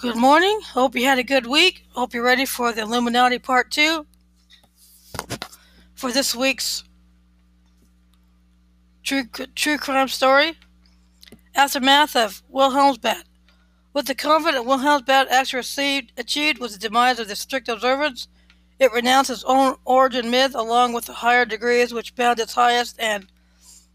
Good 0.00 0.16
morning. 0.16 0.62
Hope 0.62 0.96
you 0.96 1.04
had 1.04 1.18
a 1.18 1.22
good 1.22 1.46
week. 1.46 1.84
Hope 1.90 2.14
you're 2.14 2.22
ready 2.22 2.46
for 2.46 2.72
the 2.72 2.80
Illuminati 2.80 3.38
Part 3.38 3.70
2 3.70 4.06
for 5.94 6.10
this 6.10 6.34
week's 6.34 6.84
true, 9.02 9.24
true 9.54 9.76
crime 9.76 10.08
story. 10.08 10.56
Aftermath 11.54 12.16
of 12.16 12.42
Wilhelmsbad. 12.50 13.24
What 13.92 14.06
the 14.06 14.14
convent 14.14 14.56
of 14.56 14.64
Wilhelmsbad 14.64 15.26
actually 15.28 15.58
received, 15.58 16.12
achieved 16.16 16.60
was 16.60 16.72
the 16.72 16.78
demise 16.78 17.18
of 17.18 17.28
the 17.28 17.36
strict 17.36 17.68
observance. 17.68 18.26
It 18.78 18.94
renounced 18.94 19.28
its 19.28 19.44
own 19.44 19.76
origin 19.84 20.30
myth 20.30 20.54
along 20.54 20.94
with 20.94 21.04
the 21.04 21.12
higher 21.12 21.44
degrees 21.44 21.92
which 21.92 22.14
bound 22.14 22.40
its 22.40 22.54
highest 22.54 22.98
and 22.98 23.26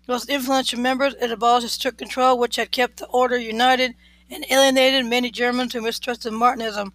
most 0.08 0.30
influential 0.30 0.80
members. 0.80 1.16
It 1.20 1.32
abolished 1.32 1.74
strict 1.74 1.98
control 1.98 2.38
which 2.38 2.58
had 2.58 2.70
kept 2.70 2.98
the 2.98 3.08
order 3.08 3.40
united 3.40 3.96
and 4.30 4.46
alienated 4.50 5.06
many 5.06 5.32
Germans 5.32 5.74
who 5.74 5.82
mistrusted 5.82 6.34
Martinism. 6.34 6.92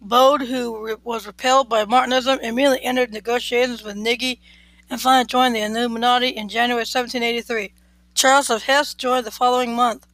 Bode, 0.00 0.42
who 0.42 0.84
re- 0.84 0.96
was 1.04 1.26
repelled 1.26 1.68
by 1.68 1.84
Martinism, 1.84 2.38
immediately 2.40 2.82
entered 2.82 3.12
negotiations 3.12 3.82
with 3.82 3.96
Knigge 3.96 4.38
and 4.90 5.00
finally 5.00 5.24
joined 5.24 5.54
the 5.54 5.62
Illuminati 5.62 6.28
in 6.28 6.48
January 6.48 6.80
1783. 6.80 7.72
Charles 8.14 8.50
of 8.50 8.62
Hesse 8.62 8.94
joined 8.94 9.26
the 9.26 9.30
following 9.30 9.74
month. 9.74 10.06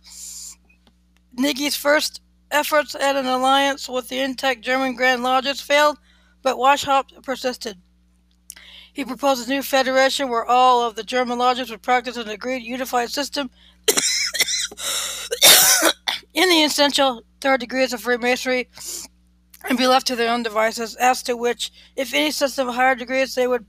Knigge's 1.37 1.77
first 1.77 2.21
efforts 2.51 2.95
at 2.95 3.17
an 3.17 3.27
alliance 3.27 3.89
with 3.89 4.09
the 4.09 4.21
intact 4.21 4.63
German 4.63 4.95
Grand 4.95 5.23
Lodges 5.23 5.61
failed, 5.61 5.99
but 6.43 6.57
Weishaupt 6.57 7.23
persisted. 7.23 7.79
He 8.93 9.05
proposed 9.05 9.47
a 9.47 9.51
new 9.51 9.63
federation 9.63 10.29
where 10.29 10.45
all 10.45 10.83
of 10.83 10.97
the 10.97 11.03
German 11.03 11.39
lodges 11.39 11.71
would 11.71 11.81
practice 11.81 12.19
an 12.19 12.29
agreed 12.29 12.63
unified 12.63 13.11
system 13.11 13.51
in 16.35 16.49
the 16.49 16.63
essential 16.63 17.23
third 17.41 17.61
degrees 17.61 17.93
of 17.93 18.03
Freemasonry 18.03 18.69
and 19.69 19.79
be 19.79 19.87
left 19.87 20.07
to 20.09 20.17
their 20.17 20.33
own 20.33 20.43
devices, 20.43 20.97
as 20.97 21.23
to 21.25 21.37
which, 21.37 21.73
if 21.97 22.15
any 22.15 22.31
system 22.31 22.69
of 22.69 22.75
higher 22.75 22.95
degrees 22.95 23.35
they 23.35 23.47
would 23.47 23.67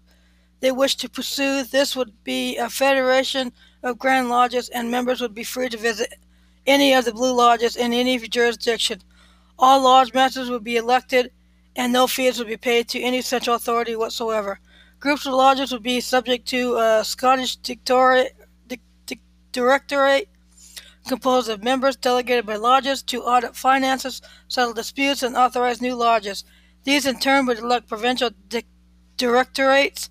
they 0.59 0.71
wish 0.71 0.95
to 0.95 1.09
pursue, 1.09 1.63
this 1.63 1.93
would 1.93 2.23
be 2.23 2.55
a 2.55 2.69
federation 2.69 3.51
of 3.83 3.99
grand 3.99 4.29
lodges, 4.29 4.69
and 4.69 4.89
members 4.89 5.19
would 5.19 5.35
be 5.35 5.43
free 5.43 5.67
to 5.67 5.75
visit 5.75 6.13
any 6.65 6.93
of 6.93 7.03
the 7.03 7.11
blue 7.11 7.35
lodges 7.35 7.75
in 7.75 7.91
any 7.91 8.17
jurisdiction. 8.17 9.01
All 9.59 9.83
lodge 9.83 10.13
masters 10.13 10.49
would 10.49 10.63
be 10.63 10.77
elected, 10.77 11.31
and 11.75 11.91
no 11.91 12.07
fees 12.07 12.39
would 12.39 12.47
be 12.47 12.55
paid 12.55 12.87
to 12.89 13.01
any 13.01 13.21
central 13.21 13.57
authority 13.57 13.97
whatsoever. 13.97 14.57
Groups 15.01 15.25
of 15.25 15.33
lodges 15.33 15.73
would 15.73 15.83
be 15.83 15.99
subject 15.99 16.47
to 16.47 16.77
a 16.77 17.03
Scottish 17.03 17.57
Directorate 19.51 20.29
composed 21.07 21.49
of 21.49 21.63
members 21.63 21.95
delegated 21.95 22.45
by 22.45 22.55
lodges 22.55 23.01
to 23.03 23.23
audit 23.23 23.55
finances, 23.55 24.21
settle 24.47 24.73
disputes, 24.73 25.23
and 25.23 25.35
authorize 25.35 25.81
new 25.81 25.95
lodges. 25.95 26.43
These 26.83 27.05
in 27.05 27.19
turn 27.19 27.45
would 27.45 27.59
elect 27.59 27.87
provincial 27.87 28.31
di- 28.47 28.65
directorates, 29.17 30.09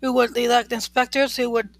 who 0.00 0.12
would 0.12 0.36
elect 0.36 0.72
inspectors, 0.72 1.36
who 1.36 1.50
would 1.50 1.70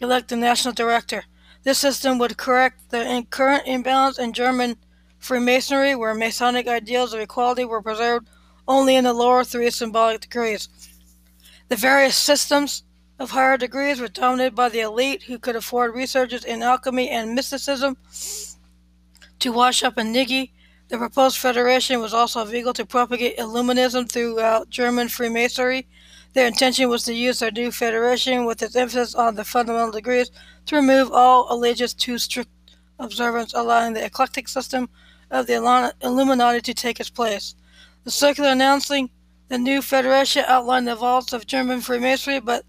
elect 0.00 0.28
the 0.28 0.36
national 0.36 0.74
director. 0.74 1.24
This 1.64 1.78
system 1.78 2.18
would 2.18 2.36
correct 2.36 2.90
the 2.90 3.26
current 3.30 3.66
imbalance 3.66 4.18
in 4.18 4.32
German 4.32 4.76
Freemasonry, 5.18 5.94
where 5.94 6.14
Masonic 6.14 6.68
ideals 6.68 7.12
of 7.12 7.20
equality 7.20 7.64
were 7.64 7.82
preserved 7.82 8.28
only 8.66 8.94
in 8.94 9.04
the 9.04 9.12
lower 9.12 9.42
three 9.44 9.70
symbolic 9.70 10.20
degrees. 10.20 10.68
The 11.68 11.76
various 11.76 12.16
systems 12.16 12.84
of 13.18 13.30
higher 13.30 13.56
degrees 13.56 14.00
were 14.00 14.08
dominated 14.08 14.54
by 14.54 14.68
the 14.68 14.80
elite 14.80 15.24
who 15.24 15.38
could 15.38 15.56
afford 15.56 15.94
researchers 15.94 16.44
in 16.44 16.62
alchemy 16.62 17.08
and 17.10 17.34
mysticism 17.34 17.96
to 19.38 19.52
Weishaupt 19.52 19.96
and 19.96 20.14
Knigge. 20.14 20.50
The 20.88 20.98
proposed 20.98 21.38
federation 21.38 22.00
was 22.00 22.14
also 22.14 22.42
a 22.42 22.46
vehicle 22.46 22.72
to 22.74 22.86
propagate 22.86 23.36
Illuminism 23.36 24.10
throughout 24.10 24.70
German 24.70 25.08
Freemasonry. 25.08 25.86
Their 26.32 26.46
intention 26.46 26.88
was 26.88 27.02
to 27.04 27.14
use 27.14 27.40
their 27.40 27.50
new 27.50 27.72
federation, 27.72 28.44
with 28.44 28.62
its 28.62 28.76
emphasis 28.76 29.14
on 29.14 29.34
the 29.34 29.44
fundamental 29.44 29.90
degrees, 29.90 30.30
to 30.66 30.76
remove 30.76 31.10
all 31.10 31.52
allegiance 31.52 31.94
to 31.94 32.18
strict 32.18 32.50
observance, 32.98 33.52
allowing 33.54 33.94
the 33.94 34.04
eclectic 34.04 34.48
system 34.48 34.88
of 35.30 35.46
the 35.46 35.92
Illuminati 36.02 36.60
to 36.60 36.74
take 36.74 37.00
its 37.00 37.10
place. 37.10 37.54
The 38.04 38.10
circular 38.10 38.50
announcing 38.50 39.10
the 39.48 39.58
new 39.58 39.82
federation 39.82 40.44
outlined 40.46 40.88
the 40.88 40.94
vaults 40.94 41.32
of 41.32 41.46
German 41.46 41.80
Freemasonry, 41.80 42.40
but 42.40 42.64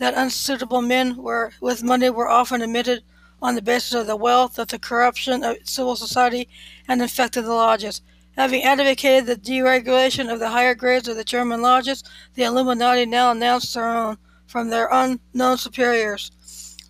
that 0.00 0.14
unsuitable 0.14 0.80
men 0.80 1.14
were, 1.16 1.52
with 1.60 1.82
money 1.82 2.08
were 2.08 2.26
often 2.26 2.62
admitted 2.62 3.04
on 3.42 3.54
the 3.54 3.62
basis 3.62 3.92
of 3.92 4.06
the 4.06 4.16
wealth, 4.16 4.58
of 4.58 4.68
the 4.68 4.78
corruption 4.78 5.44
of 5.44 5.58
civil 5.64 5.94
society, 5.94 6.48
and 6.88 7.02
infected 7.02 7.44
the 7.44 7.52
lodges. 7.52 8.00
Having 8.36 8.62
advocated 8.62 9.26
the 9.26 9.36
deregulation 9.36 10.32
of 10.32 10.40
the 10.40 10.48
higher 10.48 10.74
grades 10.74 11.06
of 11.06 11.16
the 11.16 11.24
German 11.24 11.60
lodges, 11.60 12.02
the 12.34 12.44
Illuminati 12.44 13.04
now 13.04 13.30
announced 13.30 13.74
their 13.74 13.84
own 13.84 14.16
from 14.46 14.70
their 14.70 14.88
unknown 14.90 15.58
superiors. 15.58 16.30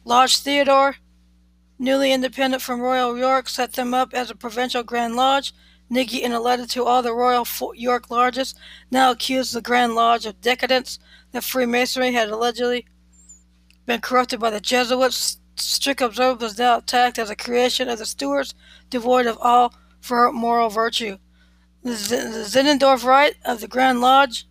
Lodge 0.04 0.37
Theodore, 0.38 0.94
newly 1.81 2.12
independent 2.12 2.62
from 2.62 2.81
Royal 2.81 3.19
York, 3.19 3.49
set 3.49 3.72
them 3.72 3.93
up 3.93 4.15
as 4.15 4.31
a 4.31 4.37
provincial 4.37 4.84
Grand 4.84 5.16
Lodge. 5.16 5.53
Knigge, 5.91 6.20
in 6.20 6.31
a 6.31 6.38
letter 6.38 6.65
to 6.65 6.84
all 6.84 7.03
the 7.03 7.12
Royal 7.12 7.44
York 7.75 8.09
lodges, 8.09 8.54
now 8.93 9.10
accused 9.10 9.53
the 9.53 9.60
Grand 9.60 9.97
Lodge 9.97 10.25
of 10.25 10.41
decadence 10.41 11.00
that 11.32 11.43
Freemasonry 11.43 12.12
had 12.12 12.28
allegedly 12.28 12.87
been 13.90 14.00
corrupted 14.00 14.38
by 14.38 14.50
the 14.50 14.60
Jesuits, 14.60 15.38
strict 15.56 16.00
observance 16.00 16.56
now 16.56 16.78
attacked 16.78 17.18
as 17.18 17.28
a 17.28 17.34
creation 17.34 17.88
of 17.88 17.98
the 17.98 18.06
Stuarts, 18.06 18.54
devoid 18.88 19.26
of 19.26 19.36
all 19.40 19.74
moral 20.08 20.68
virtue. 20.68 21.18
The 21.82 21.90
Zinzendorf 21.90 23.02
Rite 23.02 23.34
of 23.44 23.60
the 23.60 23.66
Grand 23.66 24.00
Lodge, 24.00 24.46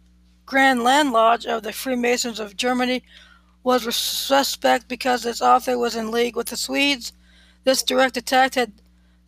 Grand 0.46 0.84
Land 0.84 1.14
Lodge 1.14 1.46
of 1.46 1.64
the 1.64 1.72
Freemasons 1.72 2.38
of 2.38 2.58
Germany, 2.58 3.02
was 3.64 3.96
suspect 3.96 4.90
because 4.90 5.26
its 5.26 5.42
author 5.42 5.78
was 5.78 5.96
in 5.96 6.12
league 6.12 6.36
with 6.36 6.48
the 6.48 6.58
Swedes. 6.58 7.14
This 7.64 7.82
direct 7.82 8.18
attack 8.18 8.56
had 8.56 8.74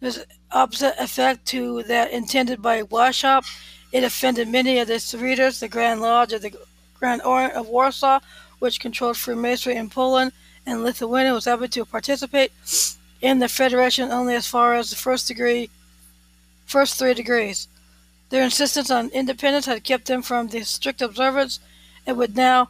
the 0.02 0.26
opposite 0.52 0.96
effect 1.00 1.46
to 1.46 1.84
that 1.84 2.12
intended 2.12 2.62
by 2.62 2.82
Weishaupt. 2.82 3.48
It 3.94 4.04
offended 4.04 4.50
many 4.50 4.78
of 4.80 4.90
its 4.90 5.14
readers. 5.14 5.62
The 5.62 5.70
Grand 5.70 6.02
Lodge 6.02 6.34
of 6.34 6.42
the 6.42 6.54
Grand 7.00 7.22
Orient 7.22 7.54
of 7.54 7.70
Warsaw 7.70 8.20
which 8.62 8.80
controlled 8.80 9.18
Freemasonry 9.18 9.76
in 9.76 9.90
Poland 9.90 10.32
and 10.68 10.84
Lithuania, 10.84 11.34
was 11.34 11.48
able 11.48 11.68
to 11.68 11.84
participate 11.84 12.52
in 13.20 13.40
the 13.40 13.50
federation 13.50 14.12
only 14.12 14.36
as 14.36 14.48
far 14.48 14.76
as 14.76 14.92
the 14.92 14.96
first 14.96 15.28
degree, 15.28 15.70
first 16.68 17.00
three 17.00 17.16
degrees. 17.16 17.68
Their 18.30 18.44
insistence 18.44 18.92
on 18.92 19.10
independence 19.10 19.66
had 19.66 19.84
kept 19.84 20.06
them 20.06 20.22
from 20.22 20.48
the 20.48 20.62
strict 20.62 21.02
observance 21.02 21.60
and 22.06 22.18
would 22.18 22.36
now 22.36 22.70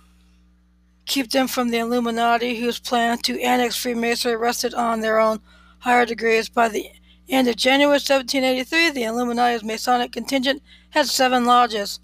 keep 1.05 1.29
them 1.31 1.49
from 1.49 1.69
the 1.69 1.79
Illuminati, 1.79 2.61
whose 2.61 2.79
plan 2.79 3.17
to 3.19 3.41
annex 3.41 3.75
Freemasonry 3.75 4.37
rested 4.37 4.73
on 4.73 5.01
their 5.01 5.19
own 5.19 5.41
higher 5.79 6.05
degrees. 6.05 6.47
By 6.47 6.69
the 6.69 6.89
end 7.27 7.49
of 7.49 7.57
January 7.57 7.95
1783, 7.95 8.91
the 8.91 9.03
Illuminati's 9.03 9.63
Masonic 9.63 10.13
contingent 10.13 10.63
had 10.91 11.07
seven 11.07 11.43
lodges. 11.43 11.99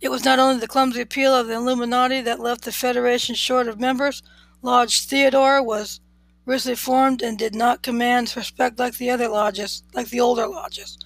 It 0.00 0.10
was 0.10 0.24
not 0.24 0.38
only 0.38 0.58
the 0.58 0.66
clumsy 0.66 1.02
appeal 1.02 1.34
of 1.34 1.46
the 1.46 1.54
Illuminati 1.54 2.22
that 2.22 2.40
left 2.40 2.64
the 2.64 2.72
Federation 2.72 3.34
short 3.34 3.68
of 3.68 3.78
members. 3.78 4.22
Lodge 4.62 5.04
Theodore 5.04 5.62
was 5.62 6.00
recently 6.46 6.76
formed 6.76 7.20
and 7.20 7.38
did 7.38 7.54
not 7.54 7.82
command 7.82 8.32
respect 8.34 8.78
like 8.78 8.96
the 8.96 9.10
other 9.10 9.28
lodges, 9.28 9.82
like 9.94 10.08
the 10.08 10.20
older 10.20 10.46
lodges. 10.46 10.98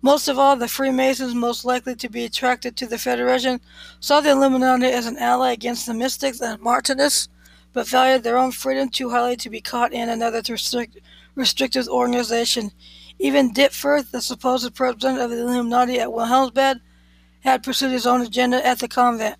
Most 0.00 0.28
of 0.28 0.38
all, 0.38 0.54
the 0.54 0.68
Freemasons, 0.68 1.34
most 1.34 1.64
likely 1.64 1.96
to 1.96 2.08
be 2.08 2.24
attracted 2.24 2.76
to 2.76 2.86
the 2.86 2.98
Federation, 2.98 3.60
saw 3.98 4.20
the 4.20 4.30
Illuminati 4.30 4.86
as 4.86 5.06
an 5.06 5.18
ally 5.18 5.50
against 5.50 5.86
the 5.86 5.94
Mystics 5.94 6.40
and 6.40 6.60
Martinists, 6.60 7.28
but 7.72 7.88
valued 7.88 8.22
their 8.22 8.38
own 8.38 8.52
freedom 8.52 8.88
too 8.88 9.10
highly 9.10 9.36
to 9.36 9.50
be 9.50 9.60
caught 9.60 9.92
in 9.92 10.08
another 10.08 10.40
restrict, 10.48 10.98
restrictive 11.34 11.88
organization. 11.88 12.70
Even 13.18 13.52
Ditfurth, 13.52 14.12
the 14.12 14.20
supposed 14.20 14.72
president 14.74 15.18
of 15.18 15.30
the 15.30 15.40
Illuminati 15.40 15.98
at 15.98 16.08
Wilhelmsbad, 16.08 16.80
had 17.46 17.62
pursued 17.62 17.92
his 17.92 18.06
own 18.08 18.22
agenda 18.22 18.64
at 18.66 18.80
the 18.80 18.88
convent. 18.88 19.36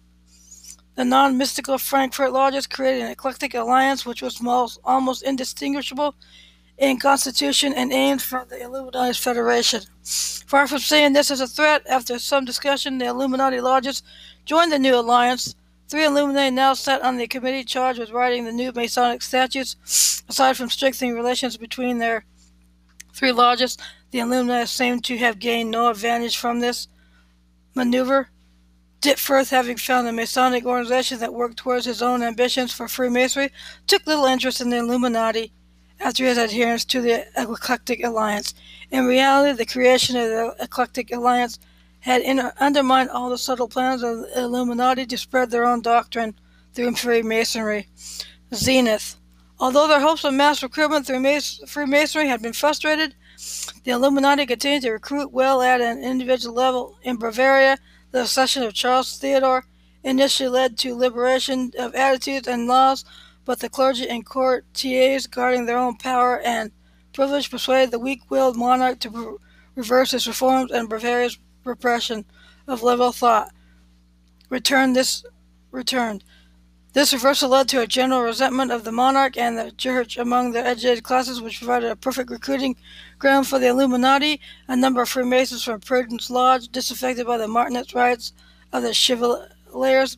The 0.94 1.04
non 1.04 1.36
mystical 1.36 1.76
Frankfurt 1.76 2.32
lodges 2.32 2.66
created 2.68 3.02
an 3.02 3.10
eclectic 3.10 3.52
alliance 3.52 4.06
which 4.06 4.22
was 4.22 4.40
most, 4.40 4.78
almost 4.84 5.24
indistinguishable 5.24 6.14
in 6.78 7.00
constitution 7.00 7.72
and 7.74 7.92
aimed 7.92 8.22
from 8.22 8.46
the 8.48 8.62
Illuminati 8.62 9.12
Federation. 9.14 9.82
Far 10.46 10.68
from 10.68 10.78
seeing 10.78 11.14
this 11.14 11.32
as 11.32 11.40
a 11.40 11.48
threat, 11.48 11.82
after 11.88 12.18
some 12.20 12.44
discussion, 12.44 12.98
the 12.98 13.06
Illuminati 13.06 13.60
lodges 13.60 14.04
joined 14.44 14.70
the 14.70 14.78
new 14.78 14.94
alliance. 14.94 15.56
Three 15.88 16.04
Illuminati 16.04 16.54
now 16.54 16.74
sat 16.74 17.02
on 17.02 17.16
the 17.16 17.26
committee 17.26 17.64
charged 17.64 17.98
with 17.98 18.10
writing 18.10 18.44
the 18.44 18.52
new 18.52 18.70
Masonic 18.70 19.20
statutes. 19.20 20.22
Aside 20.28 20.56
from 20.56 20.70
strengthening 20.70 21.14
relations 21.14 21.56
between 21.56 21.98
their 21.98 22.24
three 23.14 23.32
lodges, 23.32 23.76
the 24.12 24.20
Illuminati 24.20 24.66
seemed 24.66 25.04
to 25.06 25.18
have 25.18 25.40
gained 25.40 25.72
no 25.72 25.88
advantage 25.88 26.36
from 26.36 26.60
this 26.60 26.86
maneuver, 27.76 28.30
Ditfurth, 29.02 29.50
having 29.50 29.76
found 29.76 30.08
a 30.08 30.12
Masonic 30.12 30.64
organization 30.64 31.20
that 31.20 31.34
worked 31.34 31.58
towards 31.58 31.84
his 31.84 32.02
own 32.02 32.22
ambitions 32.22 32.72
for 32.72 32.88
Freemasonry, 32.88 33.52
took 33.86 34.06
little 34.06 34.24
interest 34.24 34.60
in 34.60 34.70
the 34.70 34.78
Illuminati 34.78 35.52
after 36.00 36.24
his 36.24 36.38
adherence 36.38 36.84
to 36.86 37.00
the 37.00 37.26
Eclectic 37.36 38.02
Alliance. 38.02 38.54
In 38.90 39.04
reality, 39.04 39.56
the 39.56 39.66
creation 39.66 40.16
of 40.16 40.28
the 40.28 40.56
Eclectic 40.60 41.12
Alliance 41.12 41.58
had 42.00 42.22
undermined 42.58 43.10
all 43.10 43.30
the 43.30 43.38
subtle 43.38 43.68
plans 43.68 44.02
of 44.02 44.18
the 44.20 44.40
Illuminati 44.40 45.06
to 45.06 45.18
spread 45.18 45.50
their 45.50 45.64
own 45.64 45.82
doctrine 45.82 46.34
through 46.72 46.94
Freemasonry. 46.96 47.88
Zenith. 48.54 49.16
Although 49.58 49.88
their 49.88 50.00
hopes 50.00 50.24
of 50.24 50.34
mass 50.34 50.62
recruitment 50.62 51.06
through 51.06 51.40
Freemasonry 51.66 52.28
had 52.28 52.42
been 52.42 52.52
frustrated, 52.52 53.14
the 53.86 53.92
Illuminati 53.92 54.44
continued 54.46 54.82
to 54.82 54.90
recruit 54.90 55.30
well 55.30 55.62
at 55.62 55.80
an 55.80 56.02
individual 56.02 56.56
level. 56.56 56.98
In 57.04 57.18
Bavaria, 57.18 57.78
the 58.10 58.22
accession 58.22 58.64
of 58.64 58.74
Charles 58.74 59.16
Theodore 59.16 59.64
initially 60.02 60.48
led 60.48 60.76
to 60.78 60.96
liberation 60.96 61.70
of 61.78 61.94
attitudes 61.94 62.48
and 62.48 62.66
laws, 62.66 63.04
but 63.44 63.60
the 63.60 63.68
clergy 63.68 64.08
and 64.08 64.26
courtiers, 64.26 65.28
guarding 65.28 65.66
their 65.66 65.78
own 65.78 65.96
power 65.98 66.40
and 66.40 66.72
privilege, 67.12 67.48
persuaded 67.48 67.92
the 67.92 68.00
weak-willed 68.00 68.56
monarch 68.56 68.98
to 68.98 69.38
reverse 69.76 70.10
his 70.10 70.26
reforms 70.26 70.72
and 70.72 70.88
Bavaria's 70.88 71.38
repression 71.62 72.24
of 72.66 72.82
liberal 72.82 73.12
thought. 73.12 73.52
Returned 74.50 74.96
this 74.96 75.24
returned. 75.70 76.24
This 76.96 77.12
reversal 77.12 77.50
led 77.50 77.68
to 77.68 77.82
a 77.82 77.86
general 77.86 78.22
resentment 78.22 78.72
of 78.72 78.84
the 78.84 78.90
monarch 78.90 79.36
and 79.36 79.58
the 79.58 79.70
church 79.70 80.16
among 80.16 80.52
the 80.52 80.66
educated 80.66 81.04
classes, 81.04 81.42
which 81.42 81.58
provided 81.58 81.90
a 81.90 81.94
perfect 81.94 82.30
recruiting 82.30 82.74
ground 83.18 83.46
for 83.46 83.58
the 83.58 83.66
Illuminati. 83.66 84.40
A 84.66 84.74
number 84.74 85.02
of 85.02 85.10
Freemasons 85.10 85.62
from 85.62 85.80
Prudence 85.80 86.30
Lodge, 86.30 86.68
disaffected 86.68 87.26
by 87.26 87.36
the 87.36 87.48
Martinet 87.48 87.92
riots 87.92 88.32
of 88.72 88.82
the 88.82 88.94
Chevaliers 88.94 90.16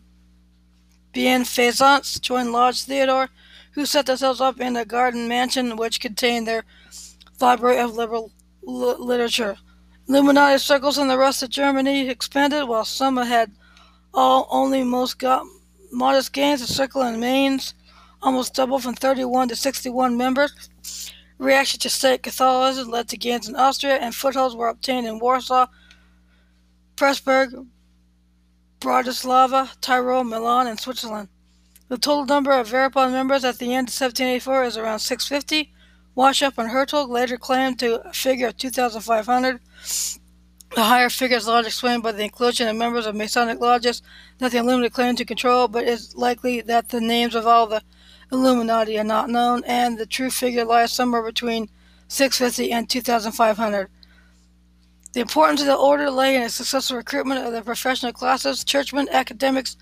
Bienfaisance, 1.12 2.20
joined 2.20 2.52
Lodge 2.52 2.84
Theodore, 2.84 3.28
who 3.72 3.84
set 3.84 4.06
themselves 4.06 4.40
up 4.40 4.60
in 4.60 4.76
a 4.76 4.84
garden 4.84 5.26
mansion 5.26 5.76
which 5.76 5.98
contained 5.98 6.46
their 6.46 6.62
library 7.40 7.80
of 7.80 7.96
liberal 7.96 8.30
literature. 8.62 9.56
Illuminati 10.08 10.58
circles 10.58 10.96
in 10.96 11.08
the 11.08 11.18
rest 11.18 11.42
of 11.42 11.50
Germany 11.50 12.08
expanded, 12.08 12.68
while 12.68 12.84
some 12.84 13.16
had 13.16 13.50
all 14.14 14.46
only 14.48 14.84
most 14.84 15.18
got 15.18 15.44
modest 15.90 16.32
gains. 16.32 16.60
The 16.60 16.66
circle 16.66 17.02
in 17.02 17.20
Mainz 17.20 17.74
almost 18.22 18.54
doubled 18.54 18.82
from 18.82 18.94
31 18.94 19.48
to 19.48 19.56
61 19.56 20.16
members. 20.16 20.70
Reaction 21.38 21.78
to 21.80 21.88
state 21.88 22.22
Catholicism 22.22 22.90
led 22.90 23.08
to 23.08 23.16
gains 23.16 23.48
in 23.48 23.54
Austria, 23.54 23.96
and 23.96 24.14
footholds 24.14 24.56
were 24.56 24.68
obtained 24.68 25.06
in 25.06 25.20
Warsaw, 25.20 25.66
Pressburg, 26.96 27.66
Bratislava, 28.80 29.70
Tyrol, 29.80 30.24
Milan, 30.24 30.66
and 30.66 30.80
Switzerland. 30.80 31.28
The 31.88 31.96
total 31.96 32.26
number 32.26 32.52
of 32.52 32.68
verified 32.68 33.12
members 33.12 33.44
at 33.44 33.58
the 33.58 33.72
end 33.72 33.88
of 33.88 33.94
1784 33.94 34.64
is 34.64 34.76
around 34.76 34.98
650. 34.98 35.72
Weishaupt 36.16 36.58
and 36.58 36.70
Hertog 36.70 37.08
later 37.08 37.38
claimed 37.38 37.78
to 37.78 38.06
a 38.06 38.12
figure 38.12 38.48
of 38.48 38.56
2,500. 38.56 39.60
The 40.74 40.84
higher 40.84 41.08
figure 41.08 41.38
is 41.38 41.48
explained 41.48 42.02
by 42.02 42.12
the 42.12 42.22
inclusion 42.22 42.68
of 42.68 42.76
members 42.76 43.06
of 43.06 43.16
Masonic 43.16 43.60
lodges 43.60 44.02
that 44.38 44.52
the 44.52 44.58
Illuminati 44.58 44.90
claim 44.90 45.16
to 45.16 45.24
control, 45.24 45.66
but 45.66 45.84
it's 45.84 46.14
likely 46.14 46.60
that 46.60 46.90
the 46.90 47.00
names 47.00 47.34
of 47.34 47.46
all 47.46 47.66
the 47.66 47.82
Illuminati 48.30 48.98
are 48.98 49.04
not 49.04 49.30
known, 49.30 49.64
and 49.64 49.98
the 49.98 50.06
true 50.06 50.30
figure 50.30 50.64
lies 50.64 50.92
somewhere 50.92 51.22
between 51.22 51.70
650 52.08 52.70
and 52.70 52.88
2,500. 52.88 53.88
The 55.14 55.20
importance 55.20 55.62
of 55.62 55.66
the 55.66 55.74
order 55.74 56.10
lay 56.10 56.36
in 56.36 56.42
its 56.42 56.54
successful 56.54 56.98
recruitment 56.98 57.44
of 57.44 57.52
the 57.52 57.62
professional 57.62 58.12
classes, 58.12 58.62
churchmen, 58.62 59.08
academics, 59.10 59.76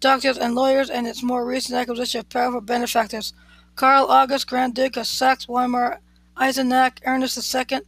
doctors, 0.00 0.36
and 0.36 0.54
lawyers, 0.54 0.90
and 0.90 1.06
its 1.06 1.22
more 1.22 1.46
recent 1.46 1.78
acquisition 1.78 2.20
of 2.20 2.28
powerful 2.28 2.60
benefactors. 2.60 3.32
Karl 3.74 4.06
August, 4.06 4.46
Grand 4.46 4.74
Duke 4.74 4.96
of 4.96 5.06
Saxe 5.06 5.48
Weimar, 5.48 6.00
Eisenach, 6.36 6.98
Ernest 7.04 7.54
II, 7.54 7.80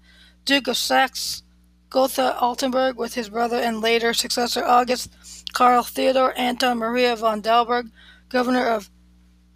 Duke 0.46 0.68
of 0.68 0.76
Saxe, 0.78 1.42
Gotha 1.90 2.36
Altenburg 2.40 2.96
with 2.96 3.14
his 3.14 3.30
brother 3.30 3.56
and 3.56 3.80
later 3.80 4.12
successor 4.12 4.64
August 4.64 5.10
Karl 5.52 5.82
Theodor 5.82 6.32
Anton 6.32 6.78
Maria 6.78 7.16
von 7.16 7.40
Dalberg, 7.40 7.90
governor 8.28 8.66
of 8.66 8.90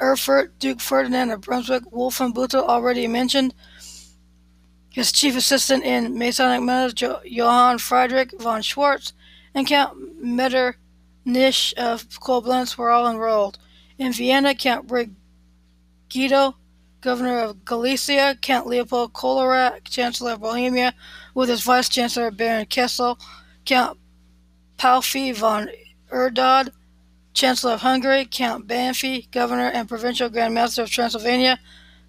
Erfurt, 0.00 0.58
Duke 0.58 0.80
Ferdinand 0.80 1.30
of 1.30 1.42
Brunswick, 1.42 1.84
Wolfenbüttel 1.92 2.66
already 2.66 3.06
mentioned, 3.06 3.54
his 4.92 5.10
chief 5.10 5.36
assistant 5.36 5.84
in 5.84 6.18
Masonic 6.18 6.62
matters 6.62 6.94
Johann 7.24 7.78
Friedrich 7.78 8.38
von 8.40 8.60
Schwartz, 8.62 9.14
and 9.54 9.66
Count 9.66 10.22
Metternich 10.22 11.72
of 11.78 12.08
Koblenz 12.20 12.76
were 12.76 12.90
all 12.90 13.08
enrolled. 13.08 13.58
In 13.98 14.12
Vienna, 14.12 14.54
Count 14.54 14.86
Brigido 14.86 16.54
Governor 17.00 17.38
of 17.40 17.64
Galicia, 17.64 18.36
Count 18.40 18.66
Leopold 18.66 19.12
Kolowrat, 19.12 19.82
Chancellor 19.84 20.32
of 20.32 20.40
Bohemia, 20.40 20.94
with 21.34 21.48
his 21.48 21.62
Vice 21.62 21.88
Chancellor 21.88 22.30
Baron 22.30 22.66
Kessel, 22.66 23.18
Count 23.64 23.98
Palfy 24.78 25.34
von 25.34 25.68
Erdod, 26.10 26.70
Chancellor 27.34 27.72
of 27.72 27.80
Hungary, 27.80 28.26
Count 28.30 28.66
Banfi, 28.66 29.30
Governor 29.30 29.68
and 29.68 29.88
Provincial 29.88 30.28
Grand 30.28 30.54
Master 30.54 30.82
of 30.82 30.90
Transylvania, 30.90 31.58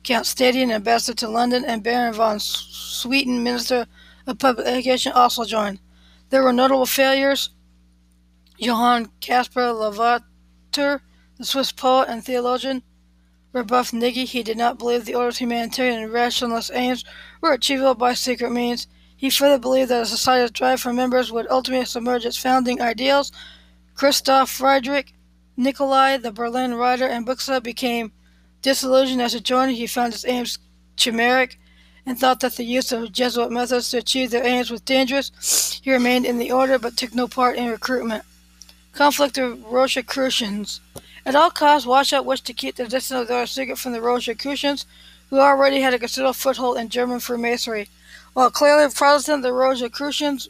Count 0.04 0.26
Stadion, 0.26 0.72
Ambassador 0.72 1.16
to 1.16 1.30
London, 1.30 1.64
and 1.64 1.82
Baron 1.82 2.14
von 2.14 2.38
Swieten, 2.38 3.42
Minister 3.42 3.88
of 4.28 4.38
Public 4.38 4.68
Education, 4.68 5.14
also 5.14 5.46
joined. 5.46 5.80
There 6.30 6.44
were 6.44 6.52
notable 6.52 6.86
failures. 6.86 7.52
Johann 8.58 9.10
Caspar 9.22 9.72
Lavater, 9.72 11.02
the 11.38 11.46
Swiss 11.46 11.72
poet 11.72 12.10
and 12.10 12.24
theologian, 12.24 12.84
rebuffed 13.54 13.94
Knigge. 13.94 14.26
He 14.26 14.44
did 14.44 14.58
not 14.58 14.78
believe 14.78 15.06
the 15.06 15.16
order's 15.16 15.38
humanitarian 15.38 16.04
and 16.04 16.12
rationalist 16.12 16.72
aims 16.74 17.06
were 17.40 17.54
achievable 17.54 17.96
by 17.96 18.14
secret 18.14 18.52
means. 18.52 18.88
He 19.24 19.30
further 19.30 19.58
believed 19.58 19.90
that 19.90 20.02
a 20.02 20.06
society's 20.06 20.52
drive 20.52 20.82
for 20.82 20.92
members 20.92 21.32
would 21.32 21.48
ultimately 21.50 21.86
submerge 21.86 22.26
its 22.26 22.36
founding 22.36 22.82
ideals. 22.82 23.32
Christoph 23.96 24.50
Friedrich 24.50 25.14
Nicolai, 25.56 26.18
the 26.18 26.34
Berlin 26.34 26.74
writer 26.74 27.08
and 27.08 27.26
bookseller, 27.26 27.62
became 27.62 28.12
disillusioned 28.62 29.22
as 29.22 29.34
a 29.34 29.40
joiner. 29.40 29.72
He 29.72 29.88
found 29.88 30.12
his 30.12 30.26
aims 30.26 30.60
chimeric 30.98 31.56
and 32.06 32.20
thought 32.20 32.42
that 32.42 32.58
the 32.58 32.66
use 32.66 32.92
of 32.92 33.14
Jesuit 33.14 33.50
methods 33.50 33.92
to 33.92 34.00
achieve 34.00 34.30
their 34.30 34.46
aims 34.46 34.70
was 34.70 34.82
dangerous. 34.82 35.80
He 35.82 35.90
remained 35.90 36.26
in 36.26 36.38
the 36.38 36.52
order 36.52 36.78
but 36.78 36.98
took 36.98 37.16
no 37.16 37.30
part 37.30 37.56
in 37.56 37.72
recruitment. 37.72 38.26
Conflict 38.92 39.38
of 39.38 39.64
Rosicrucians. 39.64 40.82
At 41.26 41.36
all 41.36 41.50
costs, 41.50 41.88
Weishaupt 41.88 42.26
wished 42.26 42.46
to 42.48 42.54
keep 42.54 42.76
the 42.76 42.90
distance 42.90 43.22
of 43.22 43.30
their 43.30 43.48
secret 43.48 43.78
from 43.78 43.94
the 43.94 44.02
Rosicrucians, 44.02 44.86
who 45.30 45.40
already 45.40 45.80
had 45.80 45.94
a 45.94 46.00
considerable 46.00 46.34
foothold 46.34 46.78
in 46.78 46.90
German 46.90 47.22
Freemasonry. 47.22 47.88
While 48.34 48.50
clearly 48.50 48.92
Protestant, 48.92 49.44
the 49.44 49.54
Rosicrucians 49.54 50.50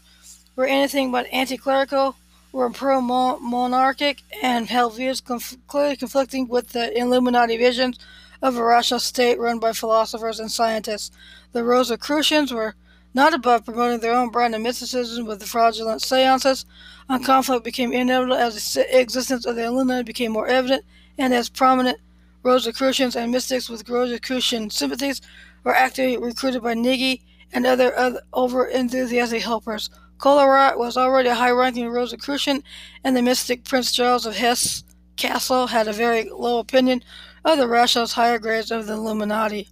were 0.56 0.66
anything 0.66 1.12
but 1.12 1.28
anti-clerical, 1.34 2.16
were 2.54 2.70
pro-monarchic, 2.70 4.22
and 4.42 4.70
held 4.70 4.96
views 4.96 5.20
conf- 5.20 5.58
clearly 5.68 5.98
conflicting 5.98 6.48
with 6.48 6.70
the 6.70 6.98
Illuminati 6.98 7.58
visions 7.58 8.00
of 8.42 8.56
a 8.56 8.64
rational 8.64 9.02
state 9.02 9.38
run 9.38 9.60
by 9.60 9.74
philosophers 9.74 10.40
and 10.40 10.50
scientists. 10.50 11.12
The 11.52 11.66
Rosicrucians 11.66 12.54
were 12.54 12.76
not 13.14 13.34
above 13.34 13.66
promoting 13.66 14.00
their 14.00 14.16
own 14.16 14.30
brand 14.30 14.56
of 14.56 14.62
mysticism 14.62 15.26
with 15.26 15.44
fraudulent 15.44 16.02
seances, 16.02 16.66
and 17.10 17.26
conflict 17.26 17.66
became 17.66 17.92
inevitable 17.92 18.36
as 18.36 18.74
the 18.74 18.98
existence 18.98 19.46
of 19.46 19.58
the 19.58 19.66
Illuminati 19.66 20.04
became 20.04 20.32
more 20.32 20.48
evident, 20.48 20.86
and 21.18 21.34
as 21.34 21.50
prominent 21.50 22.00
Rosicrucians 22.44 23.18
and 23.18 23.30
mystics 23.30 23.68
with 23.68 23.90
Rosicrucian 23.90 24.70
sympathies 24.70 25.20
were 25.66 25.76
actively 25.76 26.16
recruited 26.16 26.64
by 26.64 26.76
Knigge 26.76 27.20
and 27.54 27.66
other, 27.66 27.98
other 27.98 28.22
over-enthusiastic 28.34 29.44
helpers. 29.44 29.90
Kolowrat 30.18 30.78
was 30.78 30.98
already 30.98 31.30
a 31.30 31.36
high-ranking 31.36 31.90
Rosicrucian, 31.90 32.64
and 33.04 33.16
the 33.16 33.22
mystic 33.22 33.64
Prince 33.64 33.92
Charles 33.92 34.26
of 34.26 34.36
Hesse 34.36 34.84
Cassel 35.16 35.68
had 35.68 35.88
a 35.88 35.94
very 35.94 36.30
low 36.30 36.60
opinion 36.60 37.04
of 37.46 37.58
the 37.58 37.68
rationalist 37.68 38.14
higher 38.14 38.40
grades 38.40 38.72
of 38.72 38.88
the 38.88 38.94
Illuminati. 38.94 39.68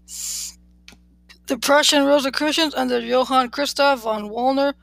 The 1.48 1.58
Prussian 1.58 2.06
Rosicrucians 2.06 2.76
under 2.76 3.00
Johann 3.00 3.50
Christoph 3.50 4.04
von 4.04 4.30
Wollner 4.30 4.74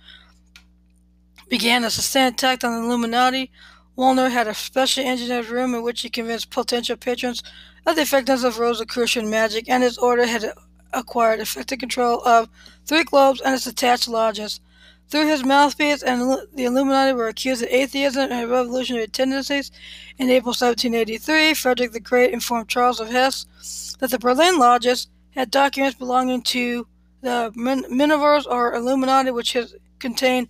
began 1.49 1.85
a 1.85 1.91
sustained 1.91 2.35
attack 2.35 2.65
on 2.65 2.73
the 2.73 2.87
Illuminati. 2.87 3.51
Wollner 3.97 4.31
had 4.31 4.49
a 4.49 4.55
specially 4.55 5.07
engineered 5.07 5.49
room 5.49 5.75
in 5.75 5.83
which 5.83 6.03
he 6.03 6.11
convinced 6.11 6.51
potential 6.51 6.97
patrons 6.97 7.43
of 7.87 7.97
the 7.97 8.03
effectiveness 8.03 8.45
of 8.45 8.59
Rosicrucian 8.59 9.31
magic, 9.31 9.69
and 9.69 9.83
his 9.83 9.99
order 9.99 10.27
had 10.27 10.53
acquired 10.93 11.41
effective 11.41 11.79
control 11.79 12.23
of 12.25 12.49
three 12.87 13.05
globes 13.05 13.41
and 13.41 13.55
its 13.55 13.67
attached 13.67 14.09
lodges. 14.09 14.61
Through 15.09 15.29
his 15.29 15.43
mouthpiece, 15.43 16.03
and 16.03 16.21
the 16.53 16.65
Illuminati 16.65 17.15
were 17.15 17.29
accused 17.29 17.63
of 17.63 17.69
atheism 17.71 18.31
and 18.31 18.51
revolutionary 18.51 19.07
tendencies. 19.07 19.71
In 20.19 20.29
April 20.29 20.51
1783, 20.51 21.55
Frederick 21.55 21.93
the 21.93 22.01
Great 22.01 22.35
informed 22.35 22.69
Charles 22.69 23.01
of 23.01 23.09
Hesse 23.09 23.47
that 24.01 24.11
the 24.11 24.19
Berlin 24.19 24.59
lodges 24.59 25.07
had 25.31 25.51
documents 25.51 25.99
belonging 25.99 26.43
to 26.43 26.87
the 27.23 27.51
Minervals 27.55 28.47
or 28.47 28.75
Illuminati, 28.75 29.31
which 29.31 29.57
contained 29.99 30.49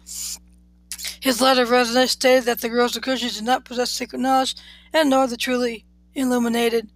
His 1.20 1.42
letter 1.42 1.64
of 1.64 1.70
resignation 1.70 2.08
stated 2.08 2.46
that 2.46 2.62
the 2.62 2.72
Rosicrucians 2.72 3.36
did 3.36 3.44
not 3.44 3.66
possess 3.66 3.92
secret 3.92 4.20
knowledge, 4.20 4.56
and 4.94 5.10
nor 5.10 5.28
the 5.28 5.36
truly 5.36 5.84
illuminated, 6.14 6.90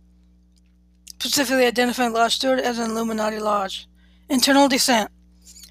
specifically 1.20 1.66
identifying 1.66 2.14
Lodge 2.14 2.36
Stewart 2.36 2.60
as 2.60 2.80
an 2.80 2.92
Illuminati 2.92 3.40
lodge. 3.40 3.90
Internal 4.30 4.70
descent. 4.70 5.12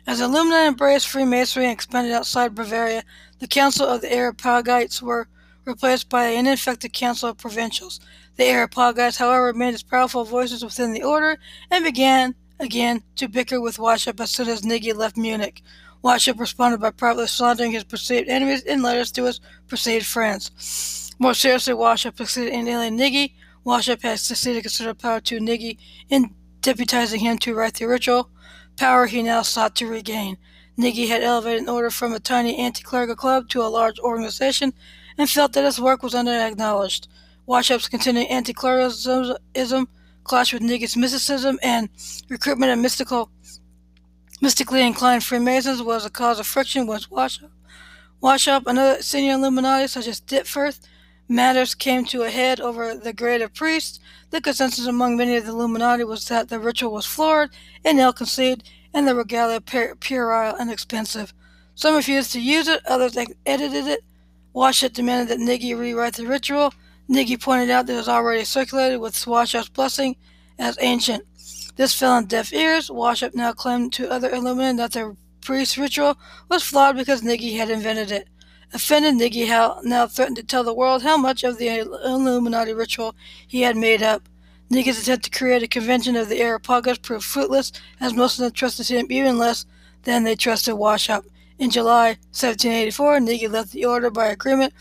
As 0.07 0.19
the 0.19 0.27
Illuminati 0.27 0.67
embraced 0.67 1.09
Freemasonry 1.09 1.65
and 1.65 1.73
expanded 1.73 2.13
outside 2.13 2.55
Bavaria, 2.55 3.05
the 3.39 3.49
Council 3.49 3.87
of 3.87 4.03
the 4.03 4.09
Areopagites 4.09 5.01
were 5.01 5.29
replaced 5.69 6.09
by 6.09 6.25
an 6.25 6.47
ineffective 6.47 6.93
council 6.93 7.29
of 7.29 7.39
provincials. 7.39 8.01
The 8.37 8.45
Areopagites, 8.45 9.19
however, 9.19 9.53
made 9.53 9.75
as 9.75 9.83
powerful 9.83 10.25
voices 10.25 10.65
within 10.65 10.93
the 10.93 11.05
order 11.05 11.39
and 11.71 11.85
began 11.85 12.35
again 12.59 13.03
to 13.17 13.29
bicker 13.29 13.61
with 13.61 13.77
Weishaupt 13.77 14.21
as 14.21 14.33
soon 14.33 14.49
as 14.49 14.63
Knigge 14.63 14.97
left 14.97 15.17
Munich. 15.17 15.63
Weishaupt 16.03 16.41
responded 16.41 16.81
by 16.81 16.91
privately 16.91 17.27
slandering 17.27 17.73
his 17.73 17.85
perceived 17.85 18.29
enemies 18.29 18.63
in 18.63 18.83
letters 18.83 19.13
to 19.13 19.25
his 19.25 19.41
perceived 19.69 20.07
friends. 20.07 21.13
More 21.19 21.35
seriously, 21.35 21.75
Weishaupt 21.75 22.17
succeeded 22.17 22.53
in 22.55 22.67
alienating 22.67 22.99
Knigge. 22.99 23.35
Weishaupt 23.65 24.03
had 24.03 24.19
succeeded 24.19 24.63
considerable 24.63 25.01
power 25.01 25.21
to 25.21 25.39
Knigge 25.39 25.77
in 26.09 26.35
deputizing 26.63 27.21
him 27.21 27.39
to 27.39 27.55
write 27.55 27.75
the 27.75 27.87
ritual, 27.87 28.31
power 28.77 29.07
he 29.07 29.23
now 29.23 29.43
sought 29.43 29.77
to 29.77 29.87
regain. 29.87 30.39
Knigge 30.79 31.09
had 31.09 31.23
elevated 31.23 31.63
an 31.63 31.69
order 31.69 31.91
from 31.91 32.13
a 32.13 32.21
tiny 32.21 32.57
anti-clerical 32.57 33.17
club 33.17 33.49
to 33.49 33.63
a 33.63 33.67
large 33.67 33.99
organization 33.99 34.73
and 35.19 35.29
felt 35.29 35.53
that 35.53 35.65
his 35.65 35.81
work 35.81 36.03
was 36.03 36.15
underacknowledged. 36.15 37.09
Weishaupt's 37.47 37.89
continuing 37.89 38.29
anti-clericalism 38.29 39.89
clashed 40.25 40.53
with 40.53 40.63
Knigge's 40.63 40.97
mysticism 40.97 41.59
and 41.63 41.89
recruitment 42.29 42.73
of 42.73 42.79
mystical, 42.79 43.31
mystically 44.41 44.87
inclined 44.87 45.25
Freemasons 45.25 45.83
was 45.83 46.07
a 46.07 46.11
cause 46.11 46.39
of 46.39 46.47
friction 46.47 46.87
with 46.87 47.11
Weishaupt. 47.11 47.51
Weishaupt 48.23 48.67
and 48.67 48.79
other 48.79 49.03
senior 49.03 49.33
Illuminati, 49.35 49.87
such 49.87 50.07
as 50.07 50.21
Ditfurth, 50.21 50.81
matters 51.29 51.75
came 51.75 52.05
to 52.07 52.23
a 52.23 52.31
head 52.31 52.61
over 52.61 52.95
the 52.95 53.13
grade 53.13 53.43
of 53.43 53.55
priest. 53.55 54.01
The 54.31 54.41
consensus 54.41 54.87
among 54.87 55.17
many 55.17 55.37
of 55.37 55.45
the 55.45 55.53
Illuminati 55.53 56.05
was 56.05 56.27
that 56.29 56.49
the 56.49 56.59
ritual 56.59 56.93
was 56.93 57.07
florid 57.07 57.51
and 57.85 57.99
ill-conceived, 57.99 58.69
and 58.93 59.07
the 59.07 59.15
regalia 59.15 59.61
puerile 59.61 60.57
and 60.57 60.71
expensive. 60.71 61.33
Some 61.75 61.95
refused 61.95 62.33
to 62.33 62.41
use 62.41 62.69
it, 62.69 62.85
others 62.87 63.17
edited 63.47 63.87
it, 63.87 64.01
Weishaupt 64.59 64.95
demanded 64.95 65.29
that 65.29 65.39
Knigge 65.39 65.79
rewrite 65.79 66.15
the 66.15 66.27
ritual. 66.27 66.75
Knigge 67.09 67.41
pointed 67.41 67.71
out 67.71 67.87
that 67.87 67.93
it 67.93 67.97
was 67.97 68.09
already 68.09 68.45
circulated 68.45 69.01
with 69.01 69.15
Weishaupt's 69.15 69.69
blessing 69.69 70.17
as 70.59 70.77
ancient. 70.81 71.23
This 71.77 71.95
fell 71.95 72.15
on 72.15 72.25
deaf 72.25 72.53
ears. 72.53 72.91
Weishaupt 72.91 73.37
now 73.37 73.53
claimed 73.53 73.93
to 73.93 74.11
other 74.11 74.29
Illuminati 74.29 74.79
that 74.79 74.91
their 74.91 75.15
priest's 75.43 75.79
ritual 75.79 76.19
was 76.49 76.65
flawed 76.65 76.97
because 76.97 77.23
Knigge 77.23 77.57
had 77.57 77.71
invented 77.71 78.11
it. 78.11 78.27
Offended, 78.75 79.15
Knigge 79.15 79.85
now 79.85 80.09
threatened 80.09 80.39
to 80.39 80.43
tell 80.43 80.65
the 80.65 80.75
world 80.75 81.05
how 81.05 81.17
much 81.17 81.45
of 81.45 81.59
the 81.59 81.69
Illuminati 81.69 82.73
ritual 82.73 83.15
he 83.47 83.61
had 83.61 83.77
made 83.77 84.03
up. 84.03 84.29
Knigge's 84.73 85.01
attempt 85.01 85.27
to 85.27 85.31
create 85.31 85.63
a 85.63 85.69
convention 85.69 86.17
of 86.17 86.29
the 86.29 86.41
Areopagus 86.41 86.99
proved 86.99 87.25
fruitless, 87.25 87.71
as 88.01 88.13
most 88.13 88.41
of 88.41 88.43
them 88.43 88.51
trusted 88.51 88.89
him 88.89 89.07
even 89.09 89.39
less 89.39 89.67
than 90.03 90.25
they 90.25 90.35
trusted 90.35 90.75
Weishaupt. 90.75 91.27
In 91.59 91.71
July 91.71 92.19
1784, 92.31 93.19
Knigge 93.19 93.51
left 93.51 93.73
the 93.73 93.85
order 93.85 94.11
by 94.11 94.29
agreement, 94.29 94.73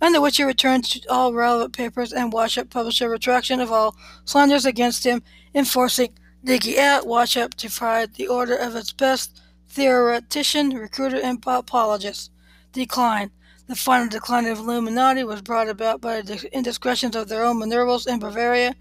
under 0.00 0.20
which 0.20 0.38
he 0.38 0.42
returned 0.42 0.84
to 0.84 1.00
all 1.08 1.32
relevant 1.32 1.72
papers 1.72 2.12
and 2.12 2.32
Weishaupt 2.32 2.70
published 2.70 3.00
a 3.00 3.08
retraction 3.08 3.60
of 3.60 3.70
all 3.70 3.94
slanders 4.24 4.66
against 4.66 5.04
him, 5.06 5.22
enforcing 5.54 6.12
Knigge 6.44 6.76
out. 6.76 7.04
Weishaupt 7.04 7.56
deprived 7.56 8.16
the 8.16 8.26
order 8.26 8.56
of 8.56 8.74
its 8.74 8.92
best 8.92 9.40
theoretician, 9.68 10.70
recruiter, 10.70 11.20
and 11.20 11.40
apologist. 11.46 12.32
Decline. 12.72 13.30
The 13.68 13.76
final 13.76 14.08
decline 14.08 14.46
of 14.46 14.58
Illuminati 14.58 15.22
was 15.22 15.40
brought 15.40 15.68
about 15.68 16.00
by 16.00 16.20
the 16.20 16.48
indiscretions 16.52 17.14
of 17.14 17.28
their 17.28 17.44
own 17.44 17.60
Minervals 17.60 18.08
in 18.08 18.18
Bavaria 18.18 18.74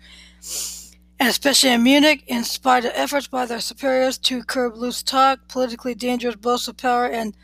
and 1.19 1.29
especially 1.29 1.71
in 1.71 1.83
Munich, 1.83 2.23
in 2.27 2.43
spite 2.43 2.85
of 2.85 2.91
efforts 2.95 3.27
by 3.27 3.45
their 3.45 3.59
superiors 3.59 4.17
to 4.19 4.43
curb 4.43 4.75
loose 4.75 5.03
talk, 5.03 5.47
politically 5.47 5.95
dangerous 5.95 6.35
boasts 6.35 6.67
of 6.67 6.77
power, 6.77 7.05
and 7.05 7.35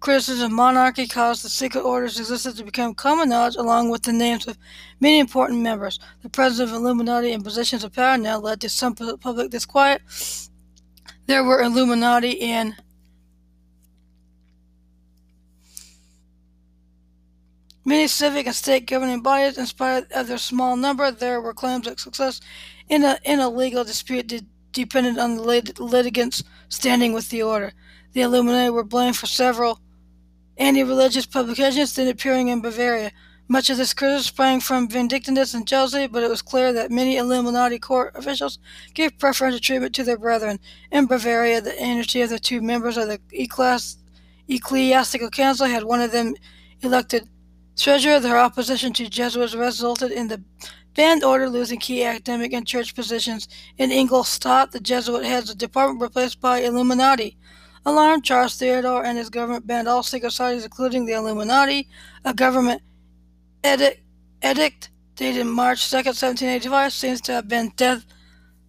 criticism 0.00 0.46
of 0.46 0.52
monarchy 0.52 1.06
caused 1.06 1.42
the 1.42 1.48
secret 1.48 1.80
order's 1.80 2.20
existence 2.20 2.58
to 2.58 2.64
become 2.64 2.94
common 2.94 3.30
knowledge 3.30 3.56
along 3.56 3.88
with 3.88 4.02
the 4.02 4.12
names 4.12 4.46
of 4.46 4.58
many 5.00 5.18
important 5.18 5.60
members. 5.62 5.98
The 6.22 6.28
presence 6.28 6.60
of 6.60 6.74
Illuminati 6.74 7.32
in 7.32 7.42
positions 7.42 7.84
of 7.84 7.94
power 7.94 8.18
now 8.18 8.38
led 8.38 8.60
to 8.60 8.68
some 8.68 8.94
public 8.94 9.50
disquiet. 9.50 10.02
There 11.26 11.42
were 11.42 11.62
Illuminati 11.62 12.32
in 12.32 12.76
many 17.86 18.06
civic 18.06 18.46
and 18.46 18.54
state 18.54 18.86
governing 18.86 19.22
bodies. 19.22 19.56
In 19.56 19.66
spite 19.66 20.12
of 20.12 20.28
their 20.28 20.38
small 20.38 20.76
number, 20.76 21.10
there 21.10 21.40
were 21.40 21.54
claims 21.54 21.86
of 21.86 21.98
success 21.98 22.42
in 22.88 23.04
a, 23.04 23.18
in 23.24 23.40
a 23.40 23.48
legal 23.48 23.84
dispute 23.84 24.26
de- 24.26 24.46
dependent 24.72 25.18
on 25.18 25.36
the 25.36 25.42
lit- 25.42 25.78
litigants 25.78 26.42
standing 26.68 27.12
with 27.12 27.30
the 27.30 27.42
order. 27.42 27.72
The 28.12 28.22
Illuminati 28.22 28.70
were 28.70 28.84
blamed 28.84 29.16
for 29.16 29.26
several 29.26 29.80
anti-religious 30.56 31.26
publications 31.26 31.94
then 31.94 32.08
appearing 32.08 32.48
in 32.48 32.60
Bavaria. 32.60 33.10
Much 33.46 33.68
of 33.68 33.76
this 33.76 33.92
criticism 33.92 34.32
sprang 34.32 34.60
from 34.60 34.88
vindictiveness 34.88 35.52
and 35.52 35.66
jealousy, 35.66 36.06
but 36.06 36.22
it 36.22 36.30
was 36.30 36.40
clear 36.40 36.72
that 36.72 36.90
many 36.90 37.16
Illuminati 37.16 37.78
court 37.78 38.14
officials 38.16 38.58
gave 38.94 39.18
preferential 39.18 39.60
treatment 39.60 39.94
to 39.94 40.02
their 40.04 40.16
brethren. 40.16 40.58
In 40.90 41.06
Bavaria, 41.06 41.60
the 41.60 41.78
energy 41.78 42.22
of 42.22 42.30
the 42.30 42.38
two 42.38 42.62
members 42.62 42.96
of 42.96 43.08
the 43.08 43.20
ecclesiastical 44.48 45.30
council 45.30 45.66
had 45.66 45.84
one 45.84 46.00
of 46.00 46.12
them 46.12 46.34
elected 46.80 47.28
treasurer. 47.76 48.18
Their 48.18 48.38
opposition 48.38 48.92
to 48.94 49.10
Jesuits 49.10 49.54
resulted 49.54 50.10
in 50.10 50.28
the 50.28 50.42
Banned 50.94 51.24
order 51.24 51.48
losing 51.48 51.80
key 51.80 52.04
academic 52.04 52.52
and 52.52 52.66
church 52.66 52.94
positions. 52.94 53.48
In 53.78 53.90
Ingolstadt, 53.90 54.70
the 54.70 54.80
Jesuit 54.80 55.24
heads 55.24 55.50
of 55.50 55.58
department 55.58 56.00
replaced 56.00 56.40
by 56.40 56.60
Illuminati. 56.60 57.36
Alarmed, 57.84 58.24
Charles 58.24 58.56
Theodore 58.56 59.04
and 59.04 59.18
his 59.18 59.28
government 59.28 59.66
banned 59.66 59.88
all 59.88 60.02
secret 60.02 60.30
societies, 60.30 60.64
including 60.64 61.04
the 61.04 61.12
Illuminati. 61.12 61.88
A 62.24 62.32
government 62.32 62.80
edict, 63.64 64.00
edict 64.42 64.90
dated 65.16 65.46
March 65.46 65.90
2, 65.90 65.96
1785, 65.96 66.92
seems 66.92 67.20
to 67.22 67.32
have 67.32 67.48
been 67.48 67.72
death 67.76 68.06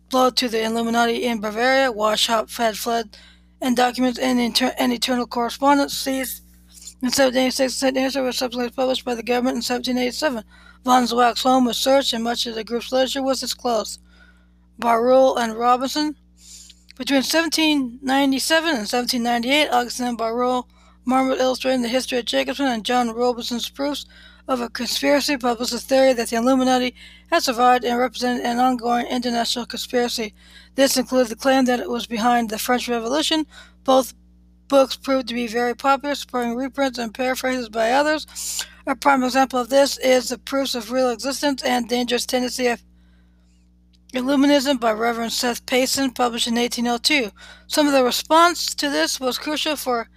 blow 0.09 0.29
to 0.31 0.49
the 0.49 0.63
Illuminati 0.63 1.23
in 1.23 1.39
Bavaria. 1.39 1.91
Weishaupt 1.91 2.55
had 2.57 2.77
fled, 2.77 3.17
and 3.61 3.77
documents 3.77 4.19
and, 4.19 4.39
inter- 4.39 4.75
and 4.77 5.29
correspondence 5.29 5.93
seized 5.93 6.43
in 7.01 7.07
1786. 7.07 7.79
The 7.79 7.99
answer 7.99 8.23
was 8.23 8.37
subsequently 8.37 8.75
published 8.75 9.05
by 9.05 9.15
the 9.15 9.23
government 9.23 9.55
in 9.55 9.63
1787. 9.63 10.43
Von 10.85 11.07
Zwack's 11.07 11.41
home 11.41 11.65
was 11.65 11.77
searched 11.77 12.13
and 12.13 12.23
much 12.23 12.45
of 12.45 12.53
the 12.53 12.63
group's 12.63 12.91
literature 12.91 13.23
was 13.23 13.39
disclosed. 13.39 13.99
Barruel 14.77 15.35
and 15.35 15.55
Robinson. 15.55 16.15
Between 16.95 17.23
1797 17.23 18.69
and 18.69 18.87
1798, 18.87 19.69
Augustin 19.69 20.15
Barruel 20.15 20.69
marveled 21.03 21.39
illustrating 21.39 21.81
the 21.81 21.87
history 21.87 22.19
of 22.19 22.25
Jacobson 22.25 22.67
and 22.67 22.85
John 22.85 23.09
Robinson's 23.09 23.67
proofs 23.67 24.05
of 24.47 24.61
a 24.61 24.69
conspiracy 24.69 25.37
publicist 25.37 25.89
theory 25.89 26.13
that 26.13 26.29
the 26.29 26.35
Illuminati 26.35 26.93
had 27.31 27.41
survived 27.41 27.83
and 27.83 27.97
represented 27.97 28.45
an 28.45 28.59
ongoing 28.59 29.07
international 29.07 29.65
conspiracy. 29.65 30.35
This 30.75 30.97
included 30.97 31.29
the 31.29 31.35
claim 31.35 31.65
that 31.65 31.79
it 31.79 31.89
was 31.89 32.05
behind 32.05 32.51
the 32.51 32.59
French 32.59 32.87
Revolution. 32.87 33.47
Both 33.83 34.13
books 34.67 34.95
proved 34.95 35.29
to 35.29 35.33
be 35.33 35.47
very 35.47 35.75
popular, 35.75 36.13
spurring 36.13 36.55
reprints 36.55 36.99
and 36.99 37.11
paraphrases 37.11 37.69
by 37.69 37.91
others. 37.91 38.27
A 38.87 38.95
prime 38.95 39.23
example 39.23 39.57
of 39.59 39.69
this 39.69 39.97
is 39.97 40.29
The 40.29 40.37
Proofs 40.37 40.75
of 40.75 40.91
Real 40.91 41.09
Existence 41.09 41.63
and 41.63 41.89
Dangerous 41.89 42.27
Tendency 42.27 42.67
of 42.67 42.83
Illuminism 44.13 44.79
by 44.79 44.91
Reverend 44.91 45.33
Seth 45.33 45.65
Payson, 45.65 46.11
published 46.11 46.45
in 46.45 46.53
1802. 46.53 47.31
Some 47.65 47.87
of 47.87 47.93
the 47.93 48.03
response 48.03 48.75
to 48.75 48.91
this 48.91 49.19
was 49.19 49.39
crucial 49.39 49.75
for 49.75 50.07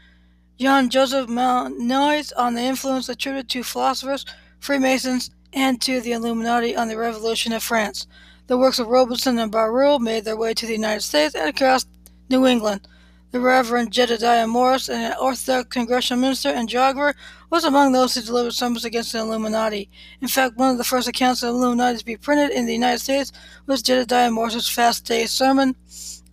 Jean 0.59 0.91
Joseph 0.91 1.31
Malnois 1.31 2.31
on 2.37 2.53
the 2.53 2.61
influence 2.61 3.09
attributed 3.09 3.49
to 3.49 3.63
philosophers, 3.63 4.27
Freemasons, 4.61 5.31
and 5.55 5.81
to 5.81 6.03
the 6.03 6.13
Illuminati 6.13 6.77
on 6.77 6.89
the 6.89 6.99
Revolution 6.99 7.55
of 7.55 7.63
France. 7.63 8.07
The 8.49 8.59
works 8.59 8.79
of 8.79 8.89
Robinson 8.89 9.39
and 9.39 9.51
Barruel 9.51 9.99
made 9.99 10.27
their 10.27 10.37
way 10.37 10.53
to 10.53 10.67
the 10.67 10.75
United 10.75 11.01
States 11.01 11.35
and 11.35 11.49
across 11.49 11.87
New 12.29 12.47
England. 12.47 12.87
The 13.31 13.41
Reverend 13.41 13.93
Jedediah 13.93 14.47
Morris, 14.47 14.89
an 14.89 15.15
Orthodox 15.21 15.69
congressional 15.69 16.23
minister 16.23 16.49
and 16.49 16.67
geographer, 16.67 17.15
was 17.51 17.63
among 17.63 17.93
those 17.93 18.15
who 18.15 18.23
delivered 18.23 18.55
sermons 18.55 18.87
against 18.87 19.13
the 19.13 19.19
Illuminati. 19.19 19.91
In 20.23 20.29
fact, 20.29 20.57
one 20.57 20.71
of 20.71 20.79
the 20.79 20.85
first 20.85 21.09
accounts 21.09 21.43
of 21.43 21.53
the 21.53 21.59
Illuminati 21.61 21.99
to 21.99 22.05
be 22.07 22.17
printed 22.17 22.53
in 22.53 22.65
the 22.65 22.73
United 22.73 23.01
States 23.01 23.31
was 23.67 23.83
Jedediah 23.83 24.31
Morris's 24.31 24.67
Fast 24.67 25.05
Day 25.05 25.27
sermon 25.27 25.77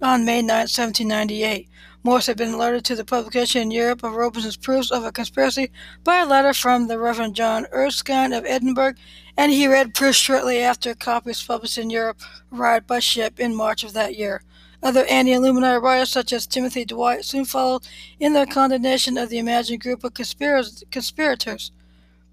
on 0.01 0.23
May 0.23 0.41
9, 0.41 0.47
1798. 0.47 1.67
Morris 2.01 2.27
had 2.27 2.37
been 2.37 2.53
alerted 2.53 2.85
to 2.85 2.95
the 2.95 3.03
publication 3.03 3.63
in 3.63 3.71
Europe 3.71 4.03
of 4.03 4.13
Robinson's 4.13 4.55
proofs 4.55 4.89
of 4.89 5.03
a 5.03 5.11
conspiracy 5.11 5.71
by 6.05 6.19
a 6.19 6.25
letter 6.25 6.53
from 6.53 6.87
the 6.87 6.97
Reverend 6.97 7.35
John 7.35 7.65
Erskine 7.73 8.31
of 8.31 8.45
Edinburgh, 8.45 8.93
and 9.35 9.51
he 9.51 9.67
read 9.67 9.95
proofs 9.95 10.17
shortly 10.17 10.59
after 10.59 10.95
copies 10.95 11.43
published 11.43 11.77
in 11.77 11.89
Europe 11.89 12.21
arrived 12.53 12.87
by 12.87 12.99
ship 12.99 13.37
in 13.37 13.53
March 13.53 13.83
of 13.83 13.91
that 13.91 14.17
year. 14.17 14.43
Other 14.85 15.03
anti-Illuminati 15.05 15.81
writers, 15.83 16.11
such 16.11 16.31
as 16.31 16.45
Timothy 16.45 16.85
Dwight, 16.85 17.25
soon 17.25 17.43
followed 17.43 17.87
in 18.19 18.33
their 18.33 18.45
condemnation 18.45 19.17
of 19.17 19.29
the 19.29 19.39
imagined 19.39 19.81
group 19.81 20.03
of 20.03 20.13
conspirators. 20.13 21.71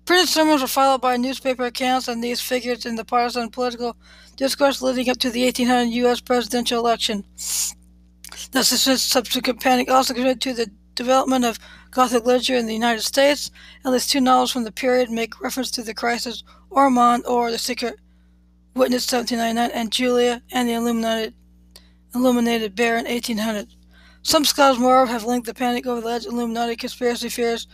Printed 0.05 0.29
sermons 0.29 0.61
were 0.61 0.69
followed 0.69 1.01
by 1.01 1.17
newspaper 1.17 1.65
accounts, 1.65 2.09
and 2.09 2.23
these 2.23 2.43
figures 2.43 2.85
in 2.85 2.97
the 2.97 3.07
partisan 3.07 3.49
political 3.49 3.97
discourse 4.37 4.83
leading 4.83 5.09
up 5.09 5.17
to 5.17 5.31
the 5.31 5.45
1800 5.45 5.95
U.S. 5.95 6.21
presidential 6.21 6.79
election. 6.79 7.25
The 8.51 8.63
subsequent 8.63 9.61
panic 9.61 9.89
also 9.89 10.13
contributed 10.13 10.43
to 10.43 10.53
the 10.53 10.71
development 10.95 11.47
of 11.47 11.59
Gothic 11.91 12.27
literature 12.27 12.57
in 12.57 12.67
the 12.67 12.75
United 12.75 13.03
States. 13.03 13.51
At 13.83 13.93
least 13.93 14.11
two 14.11 14.21
novels 14.21 14.53
from 14.53 14.65
the 14.65 14.73
period 14.73 15.11
make 15.11 15.41
reference 15.41 15.71
to 15.71 15.83
the 15.83 15.95
crisis 15.95 16.45
Ormond 16.69 17.25
or 17.27 17.51
The 17.51 17.57
Secret 17.57 17.99
Witness 18.75 19.11
1799 19.11 19.71
and 19.71 19.91
Julia 19.91 20.43
and 20.53 20.69
the 20.69 20.75
Illuminated 20.75 21.33
illuminated 22.15 22.75
bear 22.75 22.97
in 22.99 23.07
1800. 23.07 23.69
Some 24.23 24.45
scholars, 24.45 24.79
moreover, 24.79 25.11
have 25.11 25.25
linked 25.25 25.47
the 25.47 25.55
panic 25.55 25.87
over 25.87 26.01
the 26.01 26.07
alleged 26.07 26.27
Illuminati 26.27 26.77
conspiracy 26.77 27.29
fears 27.29 27.67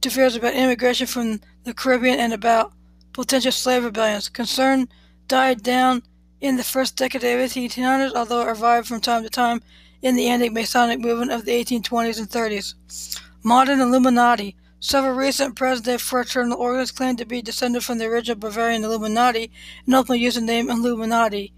to 0.00 0.10
fears 0.10 0.34
about 0.34 0.54
immigration 0.54 1.06
from 1.06 1.40
the 1.64 1.74
Caribbean 1.74 2.18
and 2.18 2.32
about 2.32 2.72
potential 3.12 3.52
slave 3.52 3.84
rebellions. 3.84 4.28
Concern 4.28 4.88
died 5.28 5.62
down 5.62 6.02
in 6.40 6.56
the 6.56 6.64
first 6.64 6.96
decade 6.96 7.22
of 7.22 7.52
the 7.52 7.68
1800s, 7.68 8.14
although 8.14 8.40
it 8.40 8.48
revived 8.48 8.88
from 8.88 9.00
time 9.00 9.22
to 9.22 9.28
time 9.28 9.60
in 10.00 10.16
the 10.16 10.28
anti-Masonic 10.28 10.98
movement 11.00 11.30
of 11.30 11.44
the 11.44 11.52
1820s 11.52 12.18
and 12.18 12.30
30s. 12.30 13.20
Modern 13.42 13.80
Illuminati. 13.80 14.56
Several 14.82 15.14
recent 15.14 15.56
present-day 15.56 15.98
fraternal 15.98 16.56
organs 16.56 16.90
claim 16.90 17.14
to 17.16 17.26
be 17.26 17.42
descended 17.42 17.84
from 17.84 17.98
the 17.98 18.06
original 18.06 18.38
Bavarian 18.38 18.82
Illuminati 18.82 19.50
and 19.84 19.94
openly 19.94 20.20
use 20.20 20.36
the 20.36 20.40
name 20.40 20.70
Illuminati. 20.70 21.52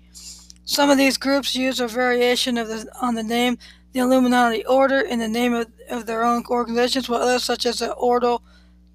Some 0.64 0.90
of 0.90 0.98
these 0.98 1.16
groups 1.16 1.56
use 1.56 1.80
a 1.80 1.88
variation 1.88 2.56
of 2.56 2.68
the, 2.68 2.88
on 3.00 3.14
the 3.14 3.22
name 3.22 3.58
the 3.92 4.00
Illuminati 4.00 4.64
Order 4.64 5.00
in 5.00 5.18
the 5.18 5.28
name 5.28 5.52
of, 5.52 5.66
of 5.90 6.06
their 6.06 6.24
own 6.24 6.44
organizations, 6.48 7.08
while 7.08 7.20
others, 7.20 7.44
such 7.44 7.66
as 7.66 7.80
the 7.80 7.92
Ordo 7.92 8.40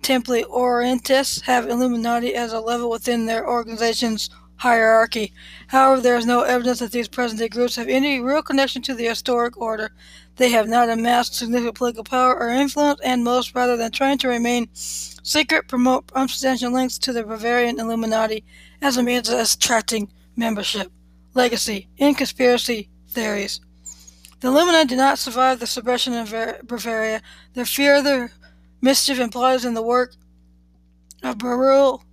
Templi 0.02 0.44
Orientis, 0.46 1.42
have 1.42 1.68
Illuminati 1.68 2.34
as 2.34 2.54
a 2.54 2.60
level 2.60 2.90
within 2.90 3.26
their 3.26 3.48
organization's 3.48 4.30
hierarchy. 4.56 5.34
However, 5.68 6.02
there 6.02 6.18
is 6.18 6.26
no 6.26 6.42
evidence 6.42 6.80
that 6.80 6.92
these 6.92 7.08
present-day 7.08 7.50
groups 7.50 7.76
have 7.76 7.90
any 7.90 8.20
real 8.20 8.42
connection 8.42 8.82
to 8.84 8.96
the 8.96 9.06
historic 9.06 9.58
order. 9.58 9.92
They 10.38 10.50
have 10.50 10.68
not 10.68 10.90
amassed 10.90 11.36
significant 11.36 11.76
political 11.76 12.04
power 12.04 12.40
or 12.40 12.50
influence, 12.50 13.02
and 13.04 13.24
most, 13.24 13.54
rather 13.54 13.78
than 13.78 13.92
trying 13.92 14.18
to 14.20 14.30
remain 14.30 14.70
secret, 14.74 15.68
promote 15.68 16.12
unsubstantial 16.16 16.72
links 16.72 16.98
to 17.00 17.14
the 17.14 17.24
Bavarian 17.24 17.80
Illuminati 17.80 18.44
as 18.82 18.98
a 18.98 19.04
means 19.04 19.30
of 19.30 19.40
attracting 19.40 20.12
membership 20.36 20.92
legacy 21.38 21.88
in 21.98 22.16
conspiracy 22.16 22.90
theories. 23.10 23.62
The 24.42 24.50
Illuminati 24.50 24.90
did 24.90 24.98
not 24.98 25.20
survive 25.20 25.60
the 25.60 25.68
suppression 25.68 26.14
of 26.14 26.30
Bavaria. 26.68 27.22
Their 27.54 27.66
fear 27.66 27.96
of 27.96 28.04
the 28.04 28.30
mischief 28.82 29.20
implies 29.20 29.64
in 29.64 29.74
the 29.74 29.82
work 29.82 30.16
of 31.24 31.38
Barruel 31.38 32.04